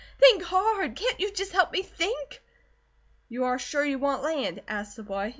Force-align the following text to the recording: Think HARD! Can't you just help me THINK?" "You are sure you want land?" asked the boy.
Think 0.17 0.41
HARD! 0.41 0.95
Can't 0.95 1.19
you 1.19 1.31
just 1.31 1.51
help 1.51 1.71
me 1.71 1.83
THINK?" 1.83 2.41
"You 3.29 3.43
are 3.43 3.59
sure 3.59 3.85
you 3.85 3.99
want 3.99 4.23
land?" 4.23 4.63
asked 4.67 4.95
the 4.95 5.03
boy. 5.03 5.29